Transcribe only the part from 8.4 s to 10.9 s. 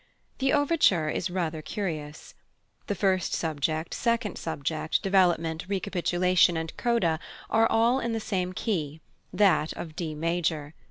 key, that of D major.